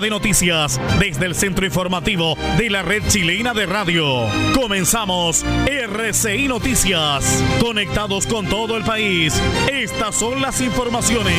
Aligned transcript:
De 0.00 0.10
noticias 0.10 0.80
desde 0.98 1.26
el 1.26 1.34
centro 1.34 1.66
informativo 1.66 2.36
de 2.56 2.70
la 2.70 2.82
red 2.82 3.02
chilena 3.08 3.52
de 3.54 3.66
radio. 3.66 4.26
Comenzamos 4.54 5.44
RCI 5.66 6.48
Noticias. 6.48 7.44
Conectados 7.60 8.26
con 8.26 8.46
todo 8.46 8.76
el 8.76 8.84
país. 8.84 9.40
Estas 9.70 10.14
son 10.14 10.40
las 10.40 10.60
informaciones. 10.60 11.36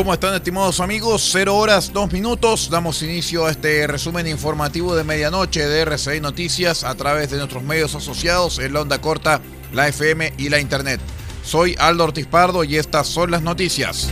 ¿Cómo 0.00 0.14
están 0.14 0.34
estimados 0.34 0.80
amigos? 0.80 1.28
Cero 1.30 1.58
horas, 1.58 1.92
dos 1.92 2.10
minutos. 2.10 2.70
Damos 2.70 3.02
inicio 3.02 3.44
a 3.44 3.50
este 3.50 3.86
resumen 3.86 4.26
informativo 4.26 4.96
de 4.96 5.04
medianoche 5.04 5.68
de 5.68 5.82
RCI 5.82 6.22
Noticias 6.22 6.84
a 6.84 6.94
través 6.94 7.30
de 7.30 7.36
nuestros 7.36 7.62
medios 7.62 7.94
asociados 7.94 8.60
en 8.60 8.72
la 8.72 8.80
onda 8.80 8.98
corta, 9.02 9.42
la 9.74 9.88
FM 9.88 10.32
y 10.38 10.48
la 10.48 10.58
Internet. 10.58 11.02
Soy 11.44 11.76
Aldo 11.78 12.04
Ortiz 12.04 12.26
Pardo 12.26 12.64
y 12.64 12.76
estas 12.76 13.08
son 13.08 13.30
las 13.30 13.42
noticias. 13.42 14.10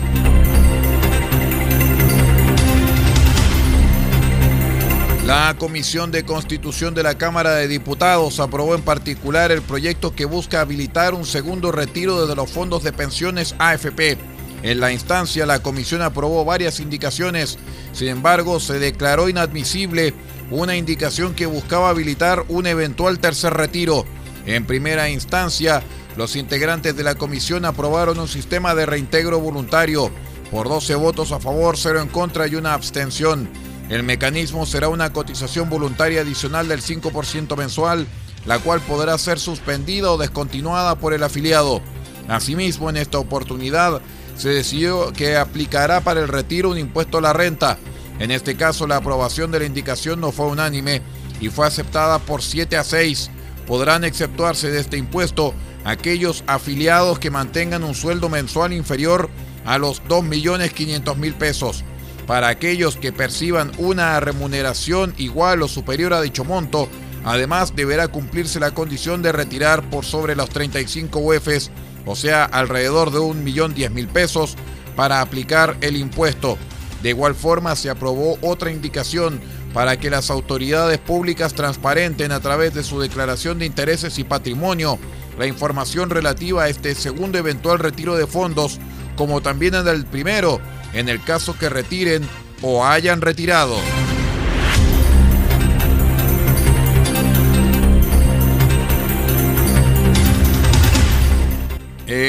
La 5.24 5.56
Comisión 5.58 6.10
de 6.10 6.22
Constitución 6.26 6.92
de 6.92 7.02
la 7.02 7.16
Cámara 7.16 7.54
de 7.54 7.66
Diputados 7.66 8.40
aprobó 8.40 8.74
en 8.74 8.82
particular 8.82 9.50
el 9.52 9.62
proyecto 9.62 10.14
que 10.14 10.26
busca 10.26 10.60
habilitar 10.60 11.14
un 11.14 11.24
segundo 11.24 11.72
retiro 11.72 12.26
de 12.26 12.36
los 12.36 12.50
fondos 12.50 12.82
de 12.82 12.92
pensiones 12.92 13.54
AFP. 13.58 14.37
En 14.62 14.80
la 14.80 14.92
instancia, 14.92 15.46
la 15.46 15.62
comisión 15.62 16.02
aprobó 16.02 16.44
varias 16.44 16.80
indicaciones, 16.80 17.58
sin 17.92 18.08
embargo, 18.08 18.58
se 18.58 18.78
declaró 18.78 19.28
inadmisible 19.28 20.14
una 20.50 20.76
indicación 20.76 21.34
que 21.34 21.46
buscaba 21.46 21.90
habilitar 21.90 22.44
un 22.48 22.66
eventual 22.66 23.20
tercer 23.20 23.54
retiro. 23.54 24.04
En 24.46 24.66
primera 24.66 25.10
instancia, 25.10 25.82
los 26.16 26.34
integrantes 26.34 26.96
de 26.96 27.04
la 27.04 27.14
comisión 27.14 27.64
aprobaron 27.64 28.18
un 28.18 28.28
sistema 28.28 28.74
de 28.74 28.86
reintegro 28.86 29.38
voluntario 29.38 30.10
por 30.50 30.68
12 30.68 30.94
votos 30.96 31.32
a 31.32 31.38
favor, 31.38 31.76
0 31.76 32.00
en 32.00 32.08
contra 32.08 32.46
y 32.48 32.56
una 32.56 32.74
abstención. 32.74 33.48
El 33.88 34.02
mecanismo 34.02 34.66
será 34.66 34.88
una 34.88 35.12
cotización 35.12 35.70
voluntaria 35.70 36.22
adicional 36.22 36.66
del 36.66 36.82
5% 36.82 37.56
mensual, 37.56 38.06
la 38.46 38.58
cual 38.58 38.80
podrá 38.80 39.16
ser 39.18 39.38
suspendida 39.38 40.10
o 40.10 40.18
descontinuada 40.18 40.96
por 40.96 41.14
el 41.14 41.22
afiliado. 41.22 41.80
Asimismo, 42.28 42.90
en 42.90 42.96
esta 42.96 43.18
oportunidad 43.18 44.02
se 44.38 44.48
decidió 44.48 45.12
que 45.12 45.36
aplicará 45.36 46.00
para 46.00 46.20
el 46.20 46.28
retiro 46.28 46.70
un 46.70 46.78
impuesto 46.78 47.18
a 47.18 47.20
la 47.20 47.32
renta. 47.32 47.76
En 48.20 48.30
este 48.30 48.56
caso, 48.56 48.86
la 48.86 48.96
aprobación 48.96 49.50
de 49.50 49.58
la 49.58 49.66
indicación 49.66 50.20
no 50.20 50.32
fue 50.32 50.46
unánime 50.46 51.02
y 51.40 51.50
fue 51.50 51.66
aceptada 51.66 52.18
por 52.20 52.42
7 52.42 52.76
a 52.76 52.84
6. 52.84 53.30
Podrán 53.66 54.04
exceptuarse 54.04 54.70
de 54.70 54.80
este 54.80 54.96
impuesto 54.96 55.54
aquellos 55.84 56.44
afiliados 56.46 57.18
que 57.18 57.30
mantengan 57.30 57.84
un 57.84 57.94
sueldo 57.94 58.28
mensual 58.28 58.72
inferior 58.72 59.28
a 59.64 59.76
los 59.78 60.02
2.500.000 60.04 61.34
pesos. 61.34 61.84
Para 62.26 62.48
aquellos 62.48 62.96
que 62.96 63.12
perciban 63.12 63.72
una 63.78 64.20
remuneración 64.20 65.14
igual 65.18 65.62
o 65.62 65.68
superior 65.68 66.14
a 66.14 66.20
dicho 66.20 66.44
monto, 66.44 66.88
además 67.24 67.74
deberá 67.74 68.08
cumplirse 68.08 68.60
la 68.60 68.70
condición 68.70 69.22
de 69.22 69.32
retirar 69.32 69.88
por 69.90 70.04
sobre 70.04 70.36
los 70.36 70.48
35 70.50 71.18
UEFs, 71.18 71.70
o 72.08 72.16
sea, 72.16 72.44
alrededor 72.44 73.10
de 73.10 73.18
un 73.18 73.44
millón 73.44 73.74
diez 73.74 73.90
mil 73.90 74.08
pesos, 74.08 74.56
para 74.96 75.20
aplicar 75.20 75.76
el 75.80 75.96
impuesto. 75.96 76.58
De 77.02 77.10
igual 77.10 77.36
forma, 77.36 77.76
se 77.76 77.88
aprobó 77.88 78.36
otra 78.42 78.72
indicación 78.72 79.40
para 79.72 79.96
que 79.96 80.10
las 80.10 80.30
autoridades 80.30 80.98
públicas 80.98 81.54
transparenten 81.54 82.32
a 82.32 82.40
través 82.40 82.74
de 82.74 82.82
su 82.82 82.98
declaración 82.98 83.60
de 83.60 83.66
intereses 83.66 84.18
y 84.18 84.24
patrimonio 84.24 84.98
la 85.38 85.46
información 85.46 86.10
relativa 86.10 86.64
a 86.64 86.68
este 86.68 86.96
segundo 86.96 87.38
eventual 87.38 87.78
retiro 87.78 88.16
de 88.16 88.26
fondos, 88.26 88.80
como 89.16 89.40
también 89.40 89.76
en 89.76 89.86
el 89.86 90.04
primero, 90.04 90.60
en 90.92 91.08
el 91.08 91.22
caso 91.22 91.56
que 91.56 91.68
retiren 91.68 92.28
o 92.60 92.84
hayan 92.84 93.20
retirado. 93.20 93.76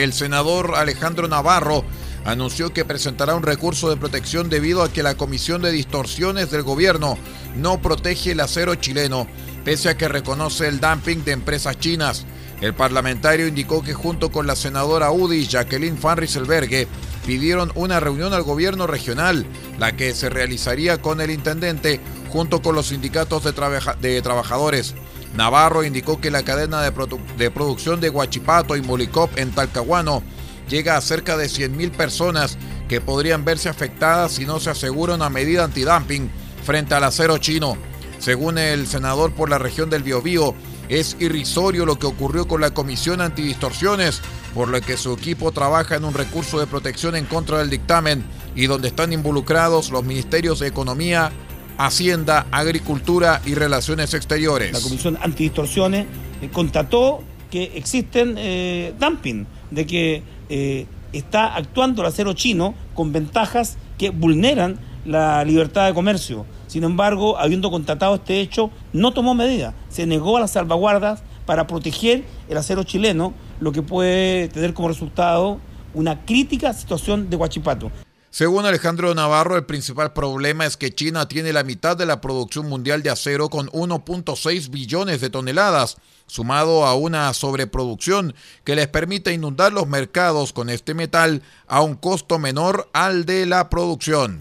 El 0.03 0.13
senador 0.13 0.75
Alejandro 0.77 1.27
Navarro 1.27 1.83
anunció 2.23 2.71
que 2.71 2.85
presentará 2.85 3.35
un 3.35 3.43
recurso 3.43 3.89
de 3.89 3.97
protección 3.97 4.49
debido 4.49 4.81
a 4.81 4.93
que 4.93 5.03
la 5.03 5.15
Comisión 5.15 5.61
de 5.61 5.73
Distorsiones 5.73 6.49
del 6.51 6.63
Gobierno 6.63 7.17
no 7.57 7.81
protege 7.81 8.31
el 8.31 8.39
acero 8.39 8.75
chileno, 8.75 9.27
pese 9.65 9.89
a 9.89 9.97
que 9.97 10.07
reconoce 10.07 10.69
el 10.69 10.79
dumping 10.79 11.25
de 11.25 11.33
empresas 11.33 11.77
chinas. 11.79 12.25
El 12.61 12.73
parlamentario 12.73 13.47
indicó 13.47 13.83
que 13.83 13.93
junto 13.93 14.31
con 14.31 14.47
la 14.47 14.55
senadora 14.55 15.11
UDI 15.11 15.47
Jacqueline 15.47 15.99
Van 16.01 16.17
Rieselberghe 16.17 16.87
pidieron 17.29 17.71
una 17.75 17.99
reunión 17.99 18.33
al 18.33 18.41
gobierno 18.41 18.87
regional, 18.87 19.45
la 19.77 19.95
que 19.95 20.15
se 20.15 20.31
realizaría 20.31 20.99
con 20.99 21.21
el 21.21 21.29
intendente 21.29 22.01
junto 22.29 22.63
con 22.63 22.73
los 22.73 22.87
sindicatos 22.87 23.43
de, 23.43 24.21
trabajadores. 24.23 24.95
Navarro 25.35 25.83
indicó 25.83 26.19
que 26.19 26.31
la 26.31 26.41
cadena 26.41 26.81
de 26.81 27.51
producción 27.51 28.01
de 28.01 28.09
Huachipato 28.09 28.75
y 28.75 28.81
Molicop 28.81 29.37
en 29.37 29.51
Talcahuano 29.51 30.23
llega 30.69 30.97
a 30.97 31.01
cerca 31.01 31.37
de 31.37 31.45
100.000 31.45 31.91
personas 31.91 32.57
que 32.87 32.99
podrían 32.99 33.45
verse 33.45 33.69
afectadas 33.69 34.31
si 34.31 34.47
no 34.47 34.59
se 34.59 34.71
asegura 34.71 35.13
una 35.13 35.29
medida 35.29 35.65
antidumping 35.65 36.31
frente 36.65 36.95
al 36.95 37.03
acero 37.03 37.37
chino. 37.37 37.77
Según 38.17 38.57
el 38.57 38.87
senador 38.87 39.33
por 39.33 39.51
la 39.51 39.59
región 39.59 39.91
del 39.91 40.01
Biobío, 40.01 40.55
es 40.89 41.15
irrisorio 41.19 41.85
lo 41.85 41.97
que 41.97 42.07
ocurrió 42.07 42.47
con 42.47 42.61
la 42.61 42.71
Comisión 42.71 43.21
Antidistorsiones, 43.21 44.21
por 44.53 44.67
lo 44.67 44.81
que 44.81 44.97
su 44.97 45.13
equipo 45.13 45.51
trabaja 45.51 45.95
en 45.95 46.03
un 46.03 46.13
recurso 46.13 46.59
de 46.59 46.67
protección 46.67 47.15
en 47.15 47.25
contra 47.25 47.59
del 47.59 47.69
dictamen 47.69 48.23
y 48.55 48.65
donde 48.65 48.87
están 48.87 49.13
involucrados 49.13 49.91
los 49.91 50.03
ministerios 50.03 50.59
de 50.59 50.67
Economía, 50.67 51.31
Hacienda, 51.77 52.47
Agricultura 52.51 53.41
y 53.45 53.53
Relaciones 53.53 54.13
Exteriores. 54.13 54.73
La 54.73 54.81
Comisión 54.81 55.17
Antidistorsiones 55.21 56.07
eh, 56.41 56.49
constató 56.51 57.23
que 57.51 57.71
existen 57.75 58.35
eh, 58.37 58.93
dumping, 58.99 59.45
de 59.71 59.85
que 59.85 60.23
eh, 60.49 60.87
está 61.13 61.55
actuando 61.55 62.01
el 62.01 62.07
acero 62.07 62.33
chino 62.33 62.73
con 62.95 63.13
ventajas 63.13 63.77
que 63.97 64.09
vulneran 64.09 64.79
la 65.05 65.43
libertad 65.45 65.85
de 65.87 65.93
comercio. 65.93 66.45
Sin 66.69 66.83
embargo, 66.83 67.39
habiendo 67.39 67.71
constatado 67.71 68.13
este 68.13 68.41
hecho, 68.41 68.69
no 68.93 69.11
tomó 69.11 69.33
medidas, 69.33 69.73
se 69.89 70.05
negó 70.05 70.37
a 70.37 70.41
las 70.41 70.51
salvaguardas 70.51 71.23
para 71.47 71.65
proteger 71.65 72.25
el 72.47 72.57
acero 72.57 72.83
chileno, 72.83 73.33
lo 73.59 73.71
que 73.71 73.81
puede 73.81 74.49
tener 74.49 74.75
como 74.75 74.87
resultado 74.87 75.59
una 75.95 76.23
crítica 76.27 76.71
situación 76.73 77.27
de 77.27 77.37
Huachipato. 77.37 77.91
Según 78.29 78.67
Alejandro 78.67 79.15
Navarro, 79.15 79.55
el 79.55 79.65
principal 79.65 80.13
problema 80.13 80.67
es 80.67 80.77
que 80.77 80.93
China 80.93 81.27
tiene 81.27 81.53
la 81.53 81.63
mitad 81.63 81.97
de 81.97 82.05
la 82.05 82.21
producción 82.21 82.69
mundial 82.69 83.01
de 83.01 83.09
acero 83.09 83.49
con 83.49 83.69
1.6 83.69 84.69
billones 84.69 85.21
de 85.21 85.31
toneladas, 85.31 85.97
sumado 86.27 86.85
a 86.85 86.93
una 86.93 87.33
sobreproducción 87.33 88.35
que 88.63 88.75
les 88.75 88.87
permite 88.87 89.33
inundar 89.33 89.73
los 89.73 89.87
mercados 89.87 90.53
con 90.53 90.69
este 90.69 90.93
metal 90.93 91.41
a 91.67 91.81
un 91.81 91.95
costo 91.95 92.37
menor 92.37 92.87
al 92.93 93.25
de 93.25 93.47
la 93.47 93.71
producción. 93.71 94.37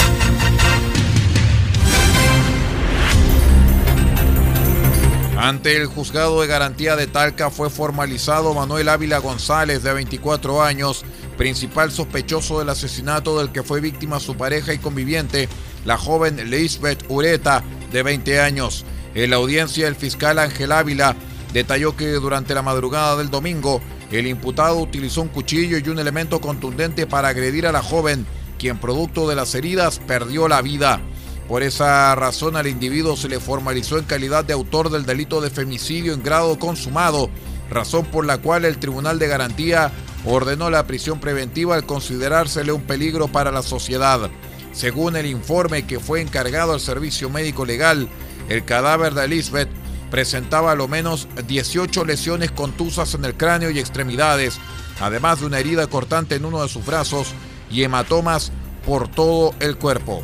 Ante 5.41 5.77
el 5.77 5.87
juzgado 5.87 6.41
de 6.41 6.49
garantía 6.49 6.97
de 6.97 7.07
Talca 7.07 7.49
fue 7.49 7.71
formalizado 7.71 8.55
Manuel 8.55 8.89
Ávila 8.89 9.19
González, 9.19 9.85
de 9.85 9.93
24 9.93 10.65
años, 10.65 11.05
principal 11.37 11.93
sospechoso 11.93 12.59
del 12.59 12.71
asesinato 12.71 13.39
del 13.39 13.53
que 13.53 13.63
fue 13.63 13.81
víctima 13.81 14.19
su 14.19 14.37
pareja 14.37 14.75
y 14.75 14.79
conviviente, 14.79 15.49
la 15.85 15.97
joven 15.97 16.51
Lisbeth 16.51 17.05
Ureta, 17.09 17.63
de 17.93 18.03
20 18.03 18.41
años. 18.41 18.85
En 19.15 19.31
la 19.31 19.37
audiencia, 19.37 19.87
el 19.87 19.95
fiscal 19.95 20.41
Ángel 20.41 20.73
Ávila 20.73 21.15
detalló 21.53 21.97
que 21.97 22.09
durante 22.15 22.53
la 22.53 22.63
madrugada 22.63 23.17
del 23.17 23.31
domingo, 23.31 23.81
el 24.11 24.27
imputado 24.27 24.79
utilizó 24.79 25.23
un 25.23 25.29
cuchillo 25.29 25.79
y 25.79 25.89
un 25.89 26.01
elemento 26.01 26.41
contundente 26.41 27.07
para 27.07 27.29
agredir 27.29 27.69
a 27.69 27.73
la 27.73 27.85
joven, 27.85 28.27
quien 28.59 28.81
producto 28.81 29.29
de 29.29 29.37
las 29.37 29.55
heridas 29.55 30.01
perdió 30.05 30.49
la 30.49 30.63
vida. 30.63 31.01
Por 31.49 31.63
esa 31.63 32.15
razón 32.15 32.57
al 32.57 32.67
individuo 32.67 33.17
se 33.17 33.29
le 33.29 33.41
formalizó 33.41 33.97
en 33.99 34.05
calidad 34.05 34.45
de 34.45 34.53
autor 34.53 34.91
del 34.91 35.07
delito 35.07 35.41
de 35.41 35.49
femicidio 35.49 36.13
en 36.13 36.23
grado 36.23 36.59
consumado, 36.59 37.31
razón 37.71 38.05
por 38.05 38.27
la 38.27 38.37
cual 38.37 38.67
el 38.67 38.79
Tribunal 38.79 39.19
de 39.19 39.29
Garantía 39.29 39.91
ordenó 40.27 40.69
la 40.69 40.87
prisión 40.87 41.21
preventiva 41.21 41.75
al 41.75 41.87
considerársele 41.87 42.71
un 42.71 42.83
peligro 42.83 43.29
para 43.29 43.51
la 43.51 43.63
sociedad. 43.63 44.29
Según 44.73 45.17
el 45.17 45.25
informe 45.25 45.87
que 45.87 46.01
fue 46.01 46.21
encargado 46.21 46.75
al 46.75 46.81
Servicio 46.81 47.31
Médico 47.31 47.65
Legal, 47.65 48.11
el 48.51 48.67
cadáver 48.67 49.15
de 49.15 49.25
Elizabeth 49.25 49.71
presentaba 50.11 50.73
a 50.73 50.77
lo 50.77 50.87
menos 50.87 51.29
18 51.47 52.05
lesiones 52.05 52.51
contusas 52.51 53.15
en 53.15 53.25
el 53.25 53.35
cráneo 53.35 53.71
y 53.71 53.79
extremidades, 53.79 54.59
además 55.01 55.41
de 55.41 55.47
una 55.47 55.59
herida 55.59 55.87
cortante 55.87 56.35
en 56.35 56.45
uno 56.45 56.63
de 56.63 56.69
sus 56.69 56.85
brazos 56.85 57.29
y 57.71 57.85
hematomas 57.85 58.53
por 58.85 59.09
todo 59.09 59.55
el 59.61 59.77
cuerpo. 59.77 60.23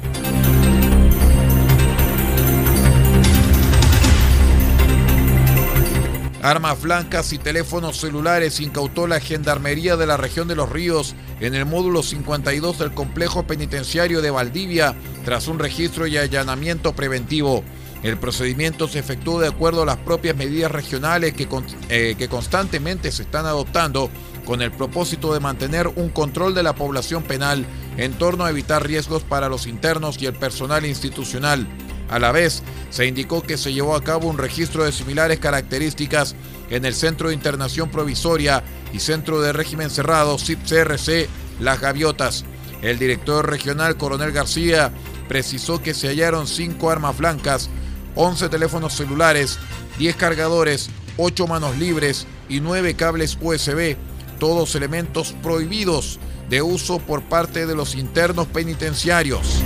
Armas 6.45 6.83
blancas 6.83 7.33
y 7.33 7.39
teléfonos 7.39 7.97
celulares 7.97 8.61
incautó 8.61 9.07
la 9.07 9.19
Gendarmería 9.19 9.97
de 9.97 10.07
la 10.07 10.19
región 10.19 10.47
de 10.47 10.55
Los 10.55 10.69
Ríos 10.69 11.15
en 11.41 11.55
el 11.55 11.65
módulo 11.65 12.03
52 12.03 12.81
del 12.81 12.93
complejo 12.93 13.47
penitenciario 13.47 14.21
de 14.21 14.31
Valdivia 14.31 14.95
tras 15.25 15.49
un 15.49 15.59
registro 15.59 16.07
y 16.07 16.19
allanamiento 16.19 16.95
preventivo. 16.95 17.65
El 18.03 18.19
procedimiento 18.19 18.89
se 18.89 18.99
efectuó 18.99 19.41
de 19.41 19.49
acuerdo 19.49 19.85
a 19.85 19.87
las 19.87 19.97
propias 19.97 20.37
medidas 20.37 20.71
regionales 20.71 21.33
que, 21.33 21.49
eh, 21.89 22.15
que 22.19 22.29
constantemente 22.29 23.11
se 23.11 23.23
están 23.23 23.47
adoptando 23.47 24.11
con 24.45 24.61
el 24.61 24.71
propósito 24.71 25.33
de 25.33 25.41
mantener 25.41 25.89
un 25.89 26.11
control 26.11 26.55
de 26.55 26.63
la 26.63 26.75
población 26.75 27.23
penal 27.23 27.65
en 27.97 28.13
torno 28.13 28.45
a 28.45 28.51
evitar 28.51 28.87
riesgos 28.87 29.23
para 29.23 29.49
los 29.49 29.67
internos 29.67 30.21
y 30.21 30.27
el 30.27 30.35
personal 30.35 30.85
institucional. 30.85 31.67
A 32.09 32.19
la 32.19 32.33
vez, 32.33 32.63
se 32.91 33.07
indicó 33.07 33.43
que 33.43 33.57
se 33.57 33.73
llevó 33.73 33.97
a 33.97 34.05
cabo 34.05 34.29
un 34.29 34.39
registro 34.39 34.85
de 34.85 34.93
similares 34.93 35.39
características 35.39 36.35
en 36.71 36.85
el 36.85 36.95
Centro 36.95 37.29
de 37.29 37.35
Internación 37.35 37.91
Provisoria 37.91 38.63
y 38.93 39.01
Centro 39.01 39.41
de 39.41 39.53
Régimen 39.53 39.91
Cerrado, 39.91 40.37
CIP-CRC, 40.39 41.27
Las 41.61 41.81
Gaviotas. 41.81 42.45
El 42.83 42.99
director 42.99 43.49
regional, 43.49 43.97
Coronel 43.97 44.33
García, 44.33 44.93
precisó 45.29 45.83
que 45.83 45.95
se 45.95 46.09
hallaron 46.09 46.47
cinco 46.47 46.91
armas 46.91 47.17
blancas, 47.17 47.71
11 48.15 48.49
teléfonos 48.49 48.93
celulares, 48.95 49.59
10 49.99 50.17
cargadores, 50.17 50.91
8 51.17 51.47
manos 51.47 51.77
libres 51.79 52.27
y 52.49 52.61
9 52.61 52.95
cables 52.95 53.39
USB, 53.41 53.97
todos 54.39 54.75
elementos 54.75 55.35
prohibidos 55.43 56.19
de 56.49 56.63
uso 56.63 56.99
por 56.99 57.23
parte 57.23 57.67
de 57.67 57.75
los 57.75 57.95
internos 57.95 58.47
penitenciarios. 58.49 59.63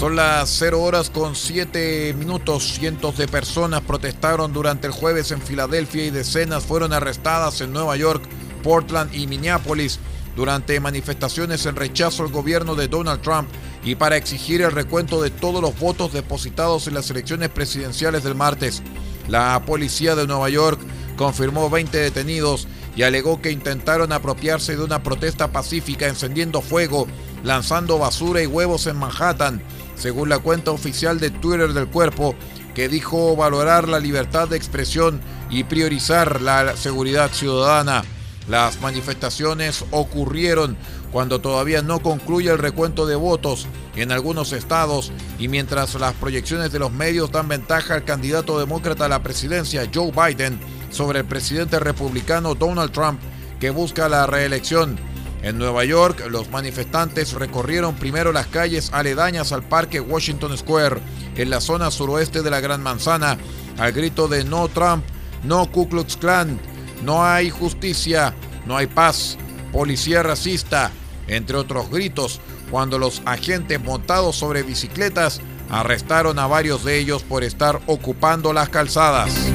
Son 0.00 0.16
las 0.16 0.48
0 0.58 0.80
horas 0.80 1.10
con 1.10 1.36
7 1.36 2.14
minutos. 2.14 2.72
Cientos 2.72 3.18
de 3.18 3.28
personas 3.28 3.82
protestaron 3.82 4.50
durante 4.50 4.86
el 4.86 4.94
jueves 4.94 5.30
en 5.30 5.42
Filadelfia 5.42 6.06
y 6.06 6.10
decenas 6.10 6.64
fueron 6.64 6.94
arrestadas 6.94 7.60
en 7.60 7.70
Nueva 7.70 7.98
York, 7.98 8.22
Portland 8.62 9.14
y 9.14 9.26
Minneapolis 9.26 9.98
durante 10.34 10.80
manifestaciones 10.80 11.66
en 11.66 11.76
rechazo 11.76 12.22
al 12.22 12.30
gobierno 12.32 12.76
de 12.76 12.88
Donald 12.88 13.20
Trump 13.20 13.50
y 13.84 13.94
para 13.94 14.16
exigir 14.16 14.62
el 14.62 14.72
recuento 14.72 15.20
de 15.20 15.28
todos 15.28 15.60
los 15.60 15.78
votos 15.78 16.14
depositados 16.14 16.86
en 16.86 16.94
las 16.94 17.10
elecciones 17.10 17.50
presidenciales 17.50 18.24
del 18.24 18.34
martes. 18.34 18.82
La 19.28 19.62
policía 19.66 20.14
de 20.16 20.26
Nueva 20.26 20.48
York 20.48 20.80
confirmó 21.18 21.68
20 21.68 21.98
detenidos 21.98 22.68
y 22.96 23.02
alegó 23.02 23.42
que 23.42 23.52
intentaron 23.52 24.12
apropiarse 24.12 24.76
de 24.76 24.82
una 24.82 25.02
protesta 25.02 25.52
pacífica 25.52 26.08
encendiendo 26.08 26.62
fuego, 26.62 27.06
lanzando 27.44 27.98
basura 27.98 28.42
y 28.42 28.46
huevos 28.46 28.86
en 28.86 28.96
Manhattan 28.96 29.62
según 30.00 30.30
la 30.30 30.38
cuenta 30.38 30.70
oficial 30.70 31.20
de 31.20 31.30
Twitter 31.30 31.72
del 31.74 31.86
cuerpo, 31.86 32.34
que 32.74 32.88
dijo 32.88 33.36
valorar 33.36 33.86
la 33.86 34.00
libertad 34.00 34.48
de 34.48 34.56
expresión 34.56 35.20
y 35.50 35.64
priorizar 35.64 36.40
la 36.40 36.76
seguridad 36.76 37.30
ciudadana. 37.30 38.02
Las 38.48 38.80
manifestaciones 38.80 39.84
ocurrieron 39.90 40.76
cuando 41.12 41.40
todavía 41.40 41.82
no 41.82 42.00
concluye 42.00 42.50
el 42.50 42.58
recuento 42.58 43.06
de 43.06 43.14
votos 43.14 43.66
en 43.94 44.10
algunos 44.10 44.52
estados 44.52 45.12
y 45.38 45.48
mientras 45.48 45.94
las 45.96 46.14
proyecciones 46.14 46.72
de 46.72 46.78
los 46.78 46.90
medios 46.90 47.30
dan 47.30 47.48
ventaja 47.48 47.94
al 47.94 48.04
candidato 48.04 48.58
demócrata 48.58 49.04
a 49.04 49.08
la 49.08 49.22
presidencia 49.22 49.88
Joe 49.92 50.12
Biden 50.12 50.58
sobre 50.90 51.20
el 51.20 51.26
presidente 51.26 51.78
republicano 51.78 52.54
Donald 52.54 52.92
Trump 52.92 53.20
que 53.60 53.70
busca 53.70 54.08
la 54.08 54.26
reelección. 54.26 55.09
En 55.42 55.56
Nueva 55.56 55.84
York, 55.84 56.26
los 56.28 56.50
manifestantes 56.50 57.32
recorrieron 57.32 57.94
primero 57.94 58.32
las 58.32 58.46
calles 58.46 58.90
aledañas 58.92 59.52
al 59.52 59.62
Parque 59.62 60.00
Washington 60.00 60.56
Square, 60.56 61.00
en 61.36 61.48
la 61.48 61.60
zona 61.60 61.90
suroeste 61.90 62.42
de 62.42 62.50
la 62.50 62.60
Gran 62.60 62.82
Manzana, 62.82 63.38
al 63.78 63.92
grito 63.92 64.28
de 64.28 64.44
No 64.44 64.68
Trump, 64.68 65.04
no 65.42 65.70
Ku 65.70 65.88
Klux 65.88 66.16
Klan, 66.18 66.60
no 67.02 67.24
hay 67.24 67.48
justicia, 67.48 68.34
no 68.66 68.76
hay 68.76 68.86
paz, 68.86 69.38
policía 69.72 70.22
racista, 70.22 70.90
entre 71.26 71.56
otros 71.56 71.90
gritos, 71.90 72.40
cuando 72.70 72.98
los 72.98 73.22
agentes 73.24 73.82
montados 73.82 74.36
sobre 74.36 74.62
bicicletas 74.62 75.40
arrestaron 75.70 76.38
a 76.38 76.46
varios 76.46 76.84
de 76.84 76.98
ellos 76.98 77.22
por 77.22 77.44
estar 77.44 77.80
ocupando 77.86 78.52
las 78.52 78.68
calzadas. 78.68 79.49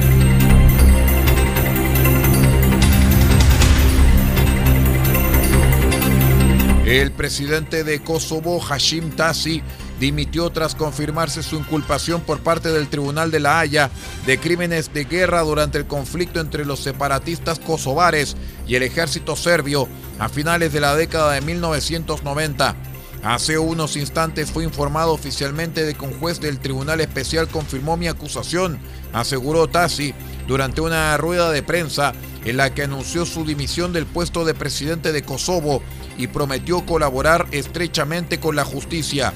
El 6.86 7.10
presidente 7.10 7.82
de 7.82 8.00
Kosovo, 8.00 8.60
Hashim 8.60 9.10
Tassi, 9.10 9.60
dimitió 9.98 10.50
tras 10.50 10.76
confirmarse 10.76 11.42
su 11.42 11.56
inculpación 11.56 12.20
por 12.20 12.38
parte 12.38 12.68
del 12.68 12.86
Tribunal 12.86 13.32
de 13.32 13.40
la 13.40 13.58
Haya 13.58 13.90
de 14.24 14.38
crímenes 14.38 14.94
de 14.94 15.04
guerra 15.04 15.40
durante 15.40 15.78
el 15.78 15.88
conflicto 15.88 16.38
entre 16.38 16.64
los 16.64 16.78
separatistas 16.78 17.58
kosovares 17.58 18.36
y 18.68 18.76
el 18.76 18.84
ejército 18.84 19.34
serbio 19.34 19.88
a 20.20 20.28
finales 20.28 20.72
de 20.72 20.78
la 20.78 20.94
década 20.94 21.32
de 21.32 21.40
1990. 21.40 22.76
Hace 23.24 23.58
unos 23.58 23.96
instantes 23.96 24.52
fue 24.52 24.62
informado 24.62 25.12
oficialmente 25.12 25.84
de 25.84 25.94
que 25.94 26.04
un 26.04 26.16
juez 26.20 26.38
del 26.38 26.60
Tribunal 26.60 27.00
Especial 27.00 27.48
confirmó 27.48 27.96
mi 27.96 28.06
acusación, 28.06 28.78
aseguró 29.12 29.66
Tassi 29.66 30.14
durante 30.46 30.82
una 30.82 31.16
rueda 31.16 31.50
de 31.50 31.64
prensa 31.64 32.12
en 32.44 32.56
la 32.56 32.72
que 32.72 32.84
anunció 32.84 33.26
su 33.26 33.44
dimisión 33.44 33.92
del 33.92 34.06
puesto 34.06 34.44
de 34.44 34.54
presidente 34.54 35.10
de 35.10 35.24
Kosovo 35.24 35.82
y 36.18 36.26
prometió 36.28 36.84
colaborar 36.86 37.46
estrechamente 37.50 38.40
con 38.40 38.56
la 38.56 38.64
justicia. 38.64 39.32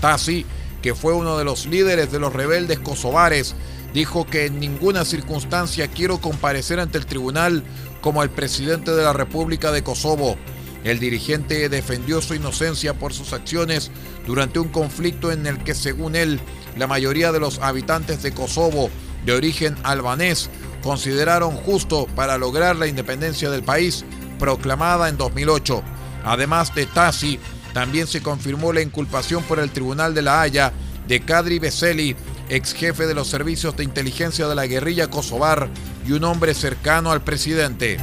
Tassi, 0.00 0.46
que 0.82 0.94
fue 0.94 1.12
uno 1.12 1.36
de 1.38 1.44
los 1.44 1.66
líderes 1.66 2.10
de 2.10 2.18
los 2.18 2.32
rebeldes 2.32 2.78
kosovares, 2.78 3.54
dijo 3.92 4.26
que 4.26 4.46
en 4.46 4.60
ninguna 4.60 5.04
circunstancia 5.04 5.88
quiero 5.88 6.20
comparecer 6.20 6.80
ante 6.80 6.98
el 6.98 7.06
tribunal 7.06 7.64
como 8.00 8.22
el 8.22 8.30
presidente 8.30 8.92
de 8.92 9.02
la 9.02 9.12
República 9.12 9.72
de 9.72 9.82
Kosovo. 9.82 10.36
El 10.84 10.98
dirigente 10.98 11.68
defendió 11.68 12.22
su 12.22 12.34
inocencia 12.34 12.94
por 12.94 13.12
sus 13.12 13.34
acciones 13.34 13.90
durante 14.26 14.58
un 14.58 14.68
conflicto 14.68 15.30
en 15.30 15.46
el 15.46 15.62
que, 15.62 15.74
según 15.74 16.16
él, 16.16 16.40
la 16.78 16.86
mayoría 16.86 17.32
de 17.32 17.40
los 17.40 17.58
habitantes 17.58 18.22
de 18.22 18.32
Kosovo, 18.32 18.88
de 19.26 19.34
origen 19.34 19.76
albanés, 19.82 20.48
consideraron 20.82 21.54
justo 21.54 22.06
para 22.16 22.38
lograr 22.38 22.76
la 22.76 22.86
independencia 22.86 23.50
del 23.50 23.62
país 23.62 24.04
proclamada 24.38 25.10
en 25.10 25.18
2008. 25.18 25.82
Además 26.24 26.74
de 26.74 26.86
Tassi, 26.86 27.38
También 27.72 28.08
se 28.08 28.20
confirmó 28.20 28.72
la 28.72 28.80
inculpación 28.80 29.44
por 29.44 29.60
el 29.60 29.70
Tribunal 29.70 30.12
de 30.12 30.22
la 30.22 30.40
Haya 30.40 30.72
de 31.06 31.20
Kadri 31.20 31.60
Beseli, 31.60 32.16
ex 32.48 32.72
jefe 32.72 33.06
de 33.06 33.14
los 33.14 33.28
servicios 33.28 33.76
de 33.76 33.84
inteligencia 33.84 34.48
de 34.48 34.54
la 34.56 34.66
guerrilla 34.66 35.08
kosovar 35.08 35.68
y 36.06 36.12
un 36.12 36.24
hombre 36.24 36.54
cercano 36.54 37.12
al 37.12 37.22
presidente. 37.22 37.98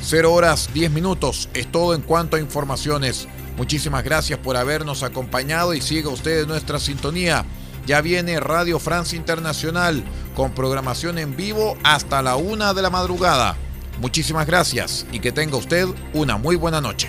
0 0.00 0.32
horas 0.32 0.68
10 0.74 0.90
minutos 0.90 1.48
es 1.54 1.70
todo 1.72 1.94
en 1.94 2.02
cuanto 2.02 2.36
a 2.36 2.40
informaciones. 2.40 3.26
Muchísimas 3.56 4.04
gracias 4.04 4.38
por 4.38 4.56
habernos 4.56 5.02
acompañado 5.02 5.74
y 5.74 5.80
siga 5.80 6.10
usted 6.10 6.42
en 6.42 6.48
nuestra 6.48 6.78
sintonía. 6.78 7.44
Ya 7.86 8.00
viene 8.00 8.40
Radio 8.40 8.78
Francia 8.78 9.16
Internacional 9.16 10.04
con 10.34 10.52
programación 10.52 11.18
en 11.18 11.36
vivo 11.36 11.76
hasta 11.84 12.22
la 12.22 12.36
una 12.36 12.74
de 12.74 12.82
la 12.82 12.90
madrugada. 12.90 13.56
Muchísimas 14.00 14.46
gracias 14.46 15.06
y 15.12 15.20
que 15.20 15.32
tenga 15.32 15.56
usted 15.56 15.86
una 16.12 16.36
muy 16.36 16.56
buena 16.56 16.80
noche. 16.80 17.08